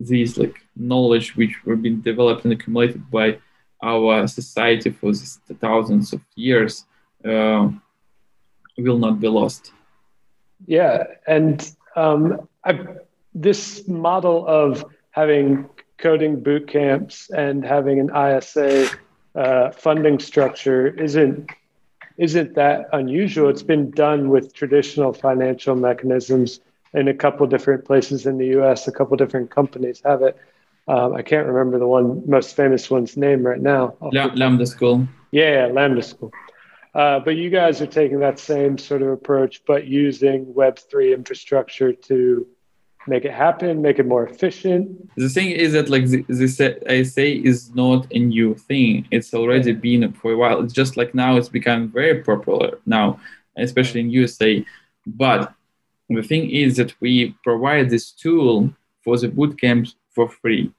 [0.00, 3.38] these like knowledge which were being developed and accumulated by
[3.82, 5.12] our society for
[5.60, 6.84] thousands of years
[7.24, 7.68] uh,
[8.76, 9.72] will not be lost.
[10.66, 12.80] Yeah, and um, I,
[13.34, 15.68] this model of having
[15.98, 18.88] coding boot camps and having an ISA
[19.34, 21.50] uh, funding structure isn't
[22.18, 23.48] isn't that unusual.
[23.48, 26.60] It's been done with traditional financial mechanisms
[26.92, 28.88] in a couple different places in the U.S.
[28.88, 30.36] A couple different companies have it.
[30.88, 33.94] Um, I can't remember the one most famous one's name right now.
[34.36, 35.06] Lambda School.
[35.30, 36.32] Yeah, Lambda School.
[36.94, 41.92] Uh, but you guys are taking that same sort of approach, but using Web3 infrastructure
[41.92, 42.46] to
[43.08, 45.10] make it happen, make it more efficient.
[45.16, 49.06] The thing is that like this ISA is not a new thing.
[49.10, 50.62] It's already been for a while.
[50.62, 53.20] It's just like now it's become very popular now,
[53.56, 54.64] especially in USA.
[55.06, 55.52] But
[56.08, 60.72] the thing is that we provide this tool for the boot camps for free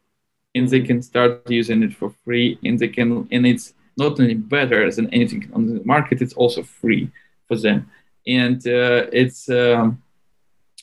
[0.55, 4.33] and they can start using it for free and they can and it's not only
[4.33, 7.09] better than anything on the market it's also free
[7.47, 7.89] for them
[8.27, 10.01] and uh, it's um,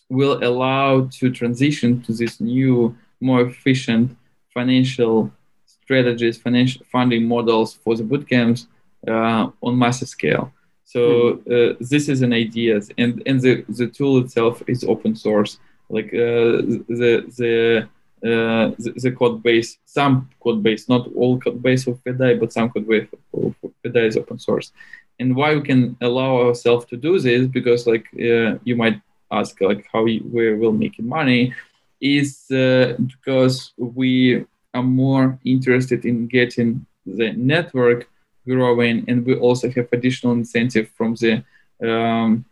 [0.08, 4.16] will allow to transition to this new more efficient
[4.52, 5.30] financial
[5.66, 8.66] strategies financial funding models for the bootcamps
[9.08, 10.52] uh, on massive scale
[10.84, 11.52] so hmm.
[11.52, 16.06] uh, this is an idea and and the, the tool itself is open source like
[16.06, 16.62] uh,
[17.00, 17.88] the the
[18.24, 22.52] uh, the, the, code base, some code base, not all code base of Vedai, but
[22.52, 24.72] some code base of Vedai is open source.
[25.20, 29.60] And why we can allow ourselves to do this, because like uh, you might ask,
[29.60, 30.20] like how we
[30.54, 31.54] will make money,
[32.00, 38.08] is uh, because we are more interested in getting the network
[38.46, 41.42] growing, and we also have additional incentive from the
[41.82, 42.44] um,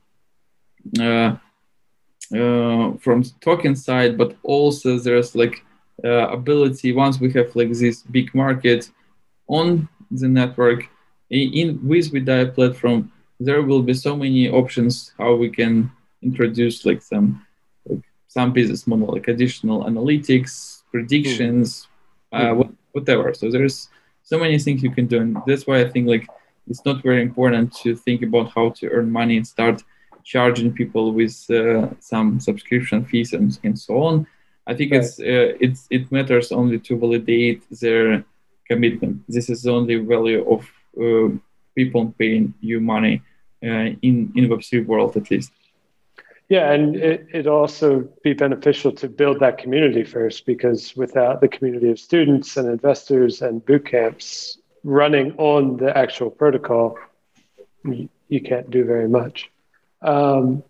[0.98, 1.36] uh,
[2.32, 5.62] uh, from the token side, but also there's like
[6.04, 8.90] uh, ability once we have like this big market
[9.46, 10.88] on the network
[11.30, 13.10] in with Vedai platform,
[13.40, 15.90] there will be so many options how we can
[16.24, 17.44] introduce like some
[17.86, 21.86] like some business model, like additional analytics, predictions,
[22.32, 22.62] mm-hmm.
[22.62, 23.34] uh, whatever.
[23.34, 23.88] So there's
[24.22, 26.26] so many things you can do, and that's why I think like
[26.68, 29.82] it's not very important to think about how to earn money and start
[30.24, 34.26] charging people with uh, some subscription fees and, and so on.
[34.66, 35.02] I think right.
[35.02, 38.24] it's uh, it's it matters only to validate their
[38.66, 39.22] commitment.
[39.28, 40.62] This is the only value of
[40.98, 41.36] uh,
[41.74, 43.22] people paying you money
[43.62, 45.52] uh, in in Web3 world at least.
[46.48, 51.48] Yeah, and it it also be beneficial to build that community first because without the
[51.48, 56.98] community of students and investors and boot camps running on the actual protocol,
[57.84, 59.50] you, you can't do very much.
[60.02, 60.62] Um,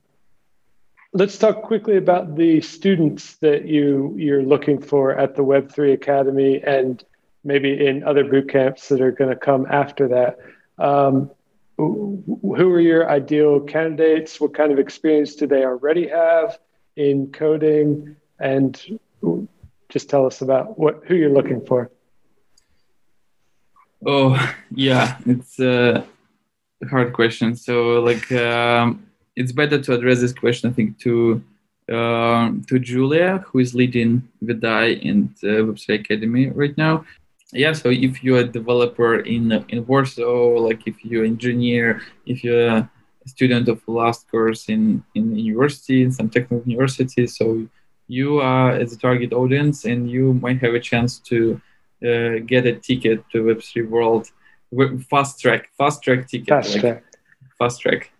[1.12, 6.62] let's talk quickly about the students that you you're looking for at the Web3 Academy
[6.62, 7.02] and
[7.42, 10.38] maybe in other boot camps that are going to come after that.
[10.78, 11.30] Um,
[11.76, 14.40] who are your ideal candidates?
[14.40, 16.58] What kind of experience do they already have
[16.96, 18.16] in coding?
[18.38, 19.00] And
[19.88, 21.90] just tell us about what who you're looking for.
[24.06, 26.06] Oh yeah, it's a
[26.90, 27.56] hard question.
[27.56, 28.30] So like.
[28.32, 29.06] Um,
[29.37, 31.42] it's better to address this question, I think, to
[31.92, 37.04] uh, to Julia, who is leading Vedai and uh, Web3 Academy right now.
[37.54, 42.68] Yeah, so if you're a developer in in Warsaw, like if you're engineer, if you're
[42.68, 42.90] a
[43.26, 47.66] student of last course in in university, in some technical university, so
[48.08, 51.61] you are as a target audience, and you might have a chance to
[52.02, 54.30] uh, get a ticket to Web3 world,
[55.09, 57.05] fast track, fast track ticket, fast like, track,
[57.59, 58.11] fast track.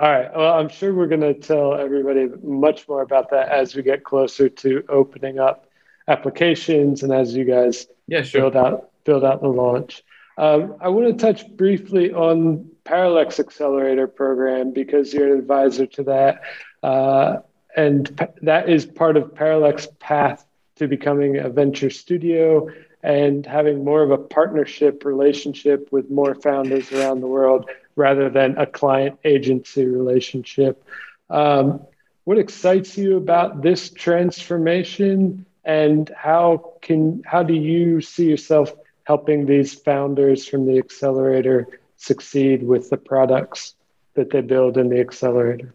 [0.00, 0.36] All right.
[0.36, 4.02] Well, I'm sure we're going to tell everybody much more about that as we get
[4.02, 5.68] closer to opening up
[6.08, 8.42] applications and as you guys yeah, sure.
[8.42, 10.04] build out build out the launch.
[10.36, 16.02] Um, I want to touch briefly on Paralect Accelerator program because you're an advisor to
[16.04, 16.42] that,
[16.82, 17.38] uh,
[17.76, 20.44] and that is part of Paralect's path
[20.76, 22.68] to becoming a venture studio
[23.02, 28.56] and having more of a partnership relationship with more founders around the world rather than
[28.58, 30.84] a client agency relationship.
[31.28, 31.80] Um,
[32.24, 38.72] what excites you about this transformation and how can how do you see yourself
[39.04, 43.74] helping these founders from the accelerator succeed with the products
[44.14, 45.74] that they build in the accelerator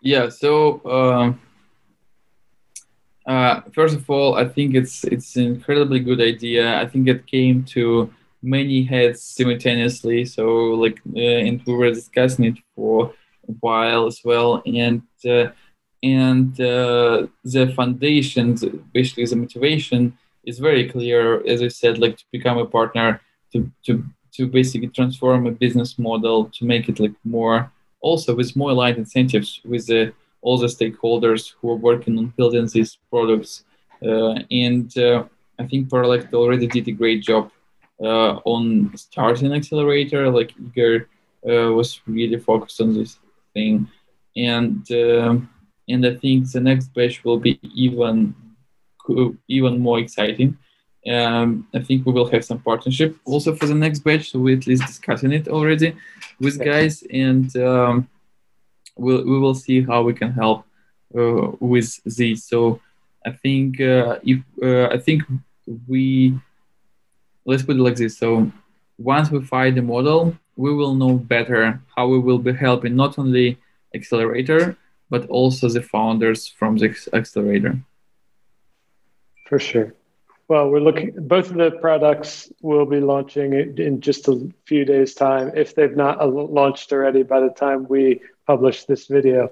[0.00, 0.28] Yeah.
[0.28, 0.80] So.
[0.84, 1.32] Uh,
[3.28, 6.80] uh, first of all, I think it's it's an incredibly good idea.
[6.80, 8.10] I think it came to
[8.42, 10.24] many heads simultaneously.
[10.24, 10.44] So
[10.84, 13.12] like, uh, and we were discussing it for
[13.46, 15.48] a while as well, and uh,
[16.02, 21.46] and uh, the foundations, basically the motivation, is very clear.
[21.46, 23.20] As I said, like to become a partner,
[23.52, 28.54] to to to basically transform a business model to make it like more also with
[28.56, 33.64] more aligned incentives with the all the stakeholders who are working on building these products.
[34.00, 35.24] Uh, and uh,
[35.58, 37.50] I think Paralect already did a great job
[38.00, 40.30] uh, on starting accelerator.
[40.30, 41.08] Like Igor
[41.44, 43.18] uh, was really focused on this
[43.52, 43.88] thing,
[44.36, 45.50] and um,
[45.88, 48.34] and I think the next batch will be even
[49.48, 50.58] even more exciting.
[51.10, 54.30] Um, I think we will have some partnership also for the next batch.
[54.30, 55.96] So we're at least discussing it already
[56.38, 58.08] with guys, and um,
[58.96, 60.64] we'll, we will see how we can help
[61.18, 62.44] uh, with this.
[62.44, 62.80] So
[63.24, 65.22] I think uh, if uh, I think
[65.86, 66.38] we
[67.46, 68.18] let's put it like this.
[68.18, 68.50] So
[68.98, 73.18] once we find the model, we will know better how we will be helping not
[73.18, 73.58] only
[73.94, 74.76] accelerator
[75.10, 77.78] but also the founders from the accelerator.
[79.46, 79.94] For sure.
[80.48, 81.12] Well, we're looking.
[81.16, 85.94] Both of the products will be launching in just a few days' time, if they've
[85.94, 89.50] not launched already by the time we publish this video.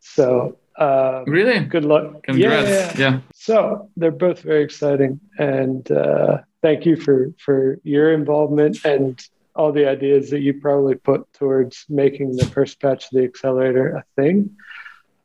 [0.00, 2.24] So uh, really good luck.
[2.24, 2.68] Congrats.
[2.68, 3.20] Yeah, yeah, yeah.
[3.32, 9.20] So they're both very exciting, and uh, thank you for for your involvement and
[9.54, 13.96] all the ideas that you probably put towards making the first batch of the accelerator
[13.96, 14.56] a thing.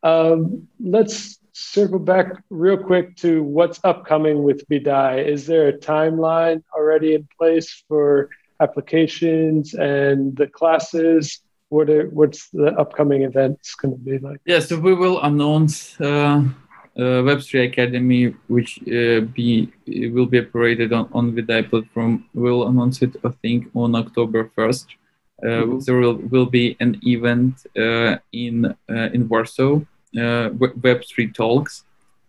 [0.02, 5.24] Um, let's circle back real quick to what's upcoming with Vedai.
[5.26, 8.30] Is there a timeline already in place for
[8.60, 11.40] applications and the classes?
[11.68, 14.40] What are, what's the upcoming events going to be like?
[14.44, 16.42] Yeah, so we will announce uh,
[16.96, 22.24] uh, Web3 Academy, which uh, be will be operated on, on Vidai platform.
[22.34, 24.86] We'll announce it, I think, on October 1st.
[25.42, 25.78] Uh, mm-hmm.
[25.80, 29.76] There will, will be an event uh, in uh, in Warsaw
[30.16, 30.50] uh,
[30.84, 31.84] Web3 talks.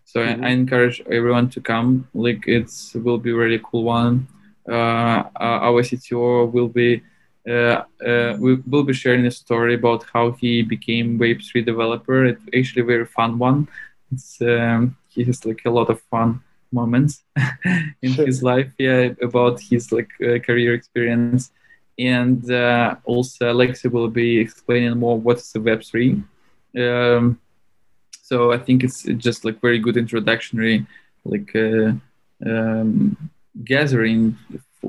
[0.06, 0.44] So mm-hmm.
[0.44, 2.08] I, I, encourage everyone to come.
[2.14, 4.28] Like it's will be really cool one.
[4.70, 7.02] Uh, our CTO will be
[7.50, 12.26] uh, uh, we will be sharing a story about how he became Web3 developer.
[12.26, 13.68] It's actually a very fun one.
[14.12, 16.42] It's um, he has like a lot of fun
[16.72, 17.24] moments
[18.02, 18.26] in sure.
[18.26, 18.72] his life.
[18.78, 21.52] Yeah, about his like uh, career experience,
[21.98, 26.24] and uh, also Alexei will be explaining more what's the Web3.
[26.78, 27.40] Um,
[28.22, 30.86] so I think it's just like very good introductory,
[31.26, 31.92] like uh,
[32.46, 33.30] um,
[33.64, 34.38] gathering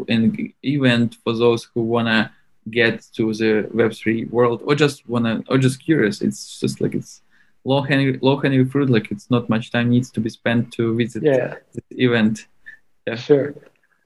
[0.08, 2.32] and event for those who wanna
[2.70, 6.22] get to the Web3 world or just wanna or just curious.
[6.22, 7.20] It's just like it's
[7.64, 8.90] low hanging low hanging fruit.
[8.90, 11.56] Like it's not much time needs to be spent to visit yeah.
[11.72, 12.46] the event.
[13.06, 13.16] Yeah.
[13.16, 13.54] Sure.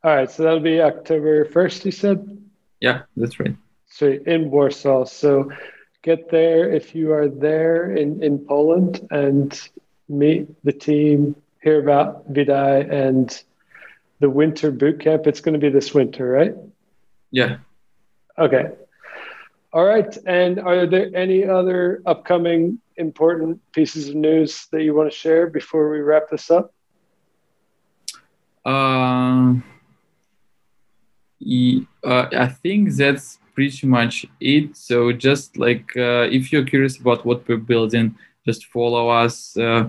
[0.02, 0.30] All right.
[0.30, 1.84] So that'll be October first.
[1.84, 2.42] You said.
[2.80, 3.56] Yeah, that's right.
[3.88, 5.04] So in Warsaw.
[5.06, 5.50] So
[6.02, 9.58] get there if you are there in, in Poland and
[10.08, 13.42] meet the team, hear about Vedai and
[14.20, 15.26] the winter boot camp.
[15.26, 16.54] It's going to be this winter, right?
[17.30, 17.58] Yeah.
[18.38, 18.72] Okay.
[19.72, 20.16] All right.
[20.26, 25.48] And are there any other upcoming important pieces of news that you want to share
[25.48, 26.72] before we wrap this up?
[28.64, 29.75] Um, uh,
[32.32, 34.76] I think that's pretty much it.
[34.76, 39.88] So just like uh, if you're curious about what we're building, just follow us uh,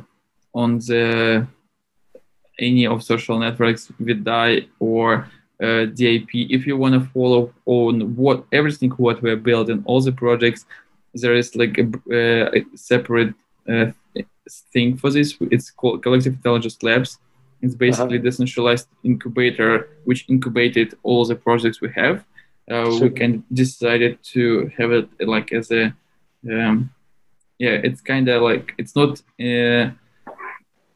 [0.54, 1.48] on the
[2.60, 5.30] any of social networks Vedai or
[5.62, 6.30] uh, DEIP.
[6.34, 10.66] If you want to follow on what everything what we're building, all the projects,
[11.14, 13.34] there is like a, uh, a separate
[13.70, 13.92] uh,
[14.74, 15.36] thing for this.
[15.52, 17.20] It's called Collective Intelligence Labs.
[17.62, 18.30] It's basically uh-huh.
[18.30, 22.24] decentralized incubator which incubated all the projects we have
[22.70, 25.94] uh, we can decided to have it like as a
[26.50, 26.90] um,
[27.60, 29.90] yeah it's kind of like it's not uh,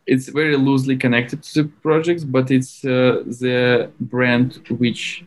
[0.05, 5.23] it's very loosely connected to the projects but it's uh, the brand which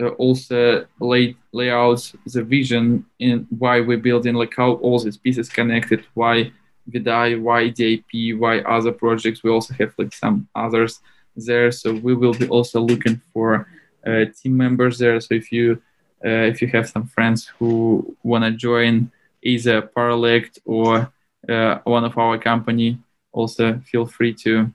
[0.00, 5.48] uh, also lay layouts the vision in why we're building like how all these pieces
[5.48, 6.50] connected why
[6.90, 11.00] Vedai why DEIP why other projects we also have like some others
[11.36, 13.66] there so we will be also looking for
[14.06, 15.20] uh, team members there.
[15.20, 15.80] So if you
[16.24, 19.10] uh, if you have some friends who want to join
[19.42, 21.12] either Paralect or
[21.48, 22.98] uh, one of our company,
[23.32, 24.72] also feel free to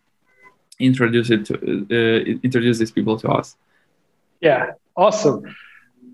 [0.80, 3.56] introduce it to uh, introduce these people to us.
[4.42, 5.44] Yeah, awesome.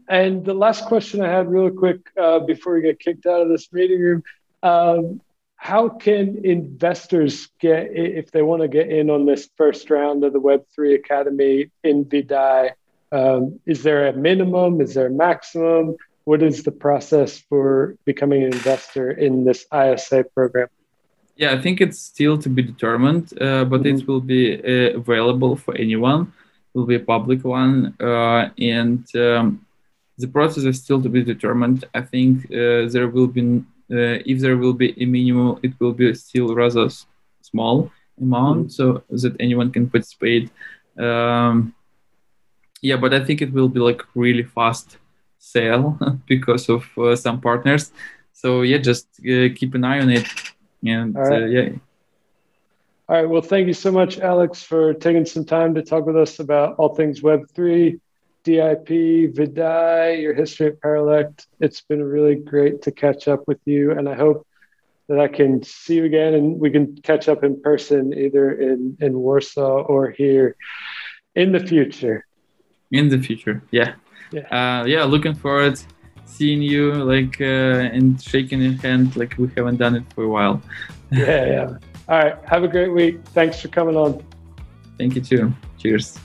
[0.08, 3.50] And the last question I had, real quick, uh, before we get kicked out of
[3.50, 4.24] this meeting room,
[4.62, 5.22] um,
[5.64, 10.34] how can investors get if they want to get in on this first round of
[10.34, 12.72] the Web3 Academy in Vedai?
[13.14, 14.82] Um, is there a minimum?
[14.82, 15.96] Is there a maximum?
[16.26, 20.68] What is the process for becoming an investor in this ISA program?
[21.38, 24.00] Yeah, I think it's still to be determined, uh, but mm-hmm.
[24.00, 26.34] it will be uh, available for anyone.
[26.74, 29.66] It will be a public one, uh, and um,
[30.18, 31.86] the process is still to be determined.
[31.94, 33.64] I think uh, there will be,
[33.98, 36.90] if there will be a minimum, it will be still rather
[37.42, 38.70] small amount, mm-hmm.
[38.70, 40.50] so that anyone can participate.
[40.98, 41.74] Um,
[42.82, 44.98] yeah, but I think it will be like really fast
[45.40, 47.92] sale because of uh, some partners.
[48.34, 50.28] So yeah, just keep an eye on it
[50.86, 51.70] and uh, yeah.
[53.10, 53.30] All right.
[53.30, 56.76] Well, thank you so much, Alex, for taking some time to talk with us about
[56.78, 58.00] all things Web3,
[58.44, 61.48] DEIP, Vedai, your history at Paralect.
[61.60, 64.46] It's been really great to catch up with you, and I hope
[65.10, 68.98] that I can see you again and we can catch up in person either in,
[69.02, 70.56] in Warsaw or here
[71.36, 72.26] in the future.
[72.92, 73.96] In the future, yeah.
[74.32, 75.80] Yeah, uh, yeah looking forward
[76.26, 80.30] seeing you like uh, and shaking your hand like we haven't done it for a
[80.30, 80.62] while.
[81.12, 81.78] yeah, yeah.
[82.10, 82.38] All right.
[82.46, 83.24] Have a great week.
[83.28, 84.24] Thanks for coming on.
[84.98, 85.54] Thank you too.
[85.78, 86.20] Cheers.